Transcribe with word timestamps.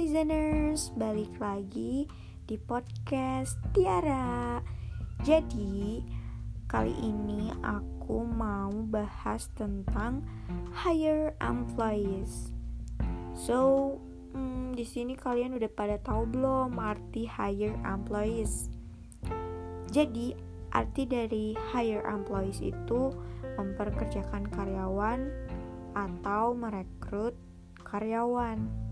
listeners, 0.00 0.96
balik 0.96 1.28
lagi 1.36 2.08
di 2.48 2.56
podcast 2.56 3.60
Tiara. 3.76 4.56
Jadi, 5.20 6.00
kali 6.64 6.96
ini 7.04 7.52
aku 7.60 8.24
mau 8.24 8.72
bahas 8.88 9.52
tentang 9.60 10.24
hire 10.72 11.36
employees. 11.44 12.48
So, 13.36 14.00
hmm, 14.32 14.72
di 14.72 14.88
sini 14.88 15.20
kalian 15.20 15.60
udah 15.60 15.68
pada 15.68 16.00
tahu 16.00 16.32
belum 16.32 16.80
arti 16.80 17.28
hire 17.28 17.76
employees? 17.84 18.72
Jadi, 19.92 20.32
arti 20.72 21.04
dari 21.04 21.52
hire 21.76 22.08
employees 22.08 22.64
itu 22.64 23.12
memperkerjakan 23.60 24.48
karyawan 24.48 25.28
atau 25.92 26.56
merekrut 26.56 27.36
karyawan. 27.84 28.89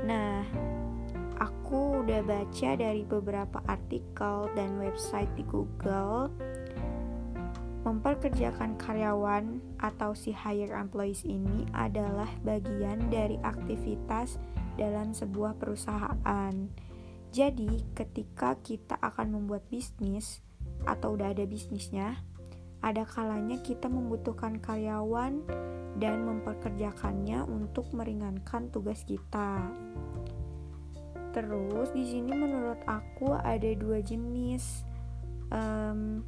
Nah, 0.00 0.44
aku 1.36 2.00
udah 2.04 2.24
baca 2.24 2.70
dari 2.76 3.04
beberapa 3.04 3.60
artikel 3.68 4.48
dan 4.56 4.80
website 4.80 5.28
di 5.36 5.44
Google. 5.44 6.32
Memperkerjakan 7.80 8.76
karyawan 8.76 9.60
atau 9.80 10.12
si 10.12 10.36
hire 10.36 10.76
employees 10.76 11.24
ini 11.24 11.64
adalah 11.72 12.28
bagian 12.44 13.08
dari 13.08 13.40
aktivitas 13.40 14.36
dalam 14.76 15.16
sebuah 15.16 15.56
perusahaan. 15.56 16.54
Jadi, 17.30 17.88
ketika 17.96 18.58
kita 18.60 19.00
akan 19.00 19.32
membuat 19.32 19.64
bisnis 19.72 20.44
atau 20.84 21.16
udah 21.16 21.32
ada 21.32 21.44
bisnisnya, 21.48 22.20
ada 22.80 23.04
kalanya 23.04 23.60
kita 23.60 23.88
membutuhkan 23.92 24.60
karyawan 24.60 25.44
dan 25.98 26.22
memperkerjakannya 26.22 27.42
untuk 27.48 27.90
meringankan 27.90 28.70
tugas 28.70 29.02
kita. 29.02 29.66
Terus 31.30 31.94
di 31.94 32.04
sini 32.06 32.34
menurut 32.34 32.82
aku 32.86 33.34
ada 33.38 33.70
dua 33.78 34.02
jenis 34.02 34.82
um, 35.50 36.22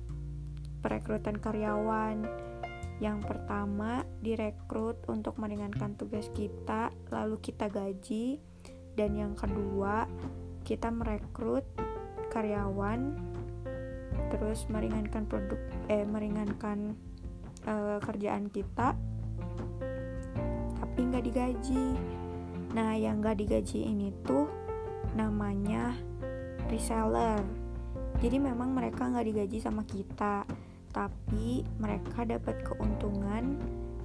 perekrutan 0.83 1.39
karyawan. 1.39 2.27
Yang 3.03 3.19
pertama 3.27 4.07
direkrut 4.23 5.03
untuk 5.11 5.35
meringankan 5.43 5.99
tugas 5.99 6.31
kita, 6.35 6.95
lalu 7.11 7.39
kita 7.43 7.67
gaji. 7.67 8.39
Dan 8.95 9.19
yang 9.19 9.35
kedua 9.35 10.07
kita 10.63 10.93
merekrut 10.93 11.67
karyawan, 12.31 13.19
terus 14.31 14.71
meringankan 14.71 15.27
produk, 15.27 15.59
eh 15.91 16.07
meringankan 16.07 16.95
uh, 17.67 17.99
kerjaan 17.99 18.47
kita 18.53 18.95
tapi 20.93 21.09
nggak 21.09 21.25
digaji 21.25 21.97
nah 22.77 22.93
yang 22.93 23.25
nggak 23.25 23.41
digaji 23.41 23.89
ini 23.89 24.13
tuh 24.29 24.45
namanya 25.17 25.97
reseller 26.69 27.41
jadi 28.21 28.37
memang 28.37 28.77
mereka 28.77 29.09
nggak 29.09 29.25
digaji 29.25 29.57
sama 29.57 29.89
kita 29.89 30.45
tapi 30.93 31.65
mereka 31.81 32.29
dapat 32.29 32.61
keuntungan 32.61 33.57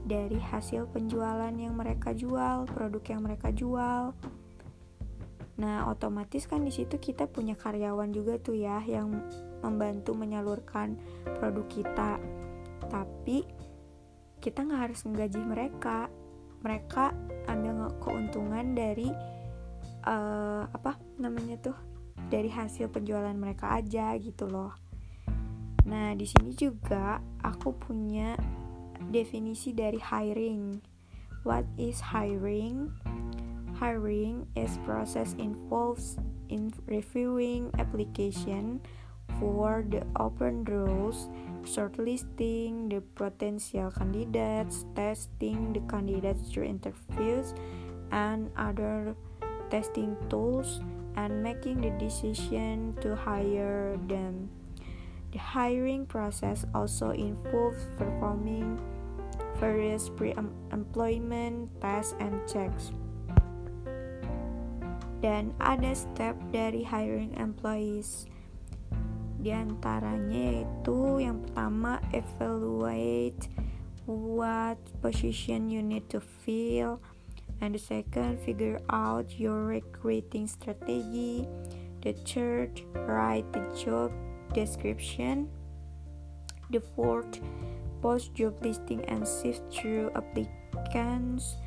dari 0.08 0.39
hasil 0.39 0.88
penjualan 0.95 1.52
yang 1.52 1.75
mereka 1.75 2.15
jual, 2.15 2.63
produk 2.71 3.03
yang 3.11 3.21
mereka 3.27 3.52
jual. 3.52 4.15
Nah, 5.59 5.91
otomatis 5.91 6.47
kan 6.47 6.63
di 6.63 6.71
situ 6.71 6.95
kita 6.95 7.27
punya 7.27 7.59
karyawan 7.59 8.15
juga 8.15 8.39
tuh 8.39 8.55
ya 8.55 8.80
yang 8.88 9.11
membantu 9.59 10.15
menyalurkan 10.15 10.95
produk 11.43 11.67
kita. 11.67 12.11
Tapi 12.88 13.43
kita 14.39 14.63
nggak 14.63 14.81
harus 14.88 15.03
menggaji 15.03 15.41
mereka, 15.43 16.08
mereka 16.61 17.13
ambil 17.47 17.91
keuntungan 18.02 18.73
dari 18.73 19.09
uh, 20.08 20.64
apa 20.72 20.97
namanya 21.19 21.59
tuh 21.59 21.77
dari 22.27 22.52
hasil 22.52 22.92
penjualan 22.92 23.36
mereka 23.36 23.77
aja 23.77 24.15
gitu 24.20 24.49
loh. 24.49 24.73
Nah 25.87 26.11
di 26.17 26.27
sini 26.27 26.52
juga 26.52 27.23
aku 27.39 27.71
punya 27.76 28.36
definisi 29.14 29.71
dari 29.71 30.02
hiring. 30.02 30.81
What 31.48 31.64
is 31.80 32.04
hiring? 32.04 32.92
Hiring 33.77 34.49
is 34.58 34.76
process 34.83 35.37
involves 35.37 36.17
in 36.49 36.73
reviewing 36.89 37.70
application 37.77 38.81
for 39.39 39.86
the 39.87 40.02
open 40.17 40.65
roles 40.65 41.30
shortlisting 41.67 42.88
the 42.88 43.04
potential 43.20 43.92
candidates, 43.92 44.88
testing 44.95 45.76
the 45.76 45.83
candidates 45.92 46.48
through 46.48 46.72
interviews 46.72 47.52
and 48.11 48.48
other 48.55 49.14
testing 49.70 50.16
tools, 50.32 50.80
and 51.20 51.44
making 51.44 51.83
the 51.83 51.92
decision 52.00 52.95
to 53.04 53.16
hire 53.16 54.00
them. 54.08 54.48
The 55.36 55.39
hiring 55.44 56.08
process 56.08 56.64
also 56.73 57.11
involves 57.11 57.92
performing 57.99 58.80
various 59.60 60.08
pre-employment 60.08 61.67
tests 61.82 62.16
and 62.23 62.39
checks. 62.48 62.95
Dan 65.20 65.52
ada 65.58 65.98
step 65.98 66.38
dari 66.54 66.86
hiring 66.86 67.34
employees 67.36 68.30
Di 69.37 69.53
antaranya 69.53 70.65
yaitu 70.65 71.21
yang 71.21 71.45
pertama 71.45 72.02
evaluate 72.09 73.49
what 74.09 74.81
position 75.03 75.70
you 75.70 75.86
need 75.86 76.09
to 76.09 76.17
fill. 76.17 76.98
And 77.61 77.73
the 77.73 77.81
second 77.81 78.42
figure 78.42 78.77
out 78.89 79.37
your 79.37 79.65
recruiting 79.65 80.45
strategy. 80.45 81.49
The 82.05 82.14
third 82.25 82.81
write 82.93 83.49
the 83.53 83.65
job 83.73 84.14
description. 84.53 85.49
The 86.69 86.81
fourth 86.93 87.42
post 88.02 88.37
job 88.37 88.61
listing 88.61 89.02
and 89.09 89.25
sift 89.25 89.65
through 89.73 90.14
applicants. 90.14 91.58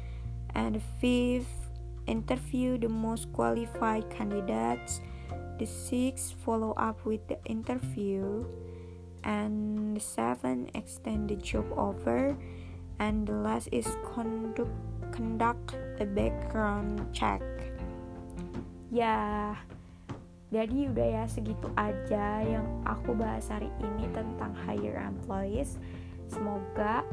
And 0.54 0.78
the 0.78 0.84
fifth 1.02 1.70
interview 2.06 2.78
the 2.78 2.90
most 2.90 3.30
qualified 3.32 4.10
candidates 4.10 5.00
The 5.58 5.66
six 5.66 6.32
follow 6.44 6.72
up 6.76 7.04
with 7.04 7.26
the 7.28 7.38
interview. 7.44 8.44
And 9.24 9.96
the 9.96 10.00
seven 10.00 10.70
extend 10.74 11.28
the 11.28 11.36
job 11.36 11.68
offer. 11.76 12.36
And 13.00 13.26
the 13.26 13.36
last 13.36 13.68
is 13.72 13.88
conduct, 14.04 14.72
conduct 15.12 15.76
a 16.00 16.06
background 16.06 17.04
check. 17.12 17.40
Ya, 18.90 19.54
jadi 20.50 20.90
udah 20.90 21.08
ya 21.22 21.24
segitu 21.30 21.70
aja 21.78 22.42
yang 22.42 22.66
aku 22.82 23.14
bahas 23.14 23.46
hari 23.46 23.70
ini 23.78 24.10
tentang 24.10 24.50
hire 24.66 24.98
employees. 24.98 25.78
Semoga 26.26 27.06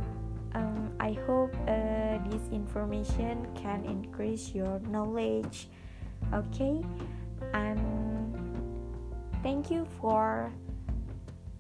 um, 0.58 0.90
I 1.00 1.14
hope 1.30 1.54
uh, 1.70 2.18
this 2.30 2.42
information 2.50 3.46
can 3.54 3.86
increase 3.86 4.58
your 4.58 4.82
knowledge. 4.90 5.70
Okay, 6.34 6.82
and 7.54 7.80
Thank 9.48 9.72
you 9.72 9.88
for 10.04 10.52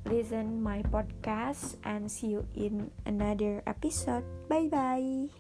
listen 0.04 0.60
my 0.60 0.84
podcast 0.92 1.80
and 1.88 2.12
see 2.12 2.36
you 2.36 2.44
in 2.52 2.92
another 3.08 3.64
episode. 3.64 4.28
Bye 4.52 4.68
bye. 4.68 5.32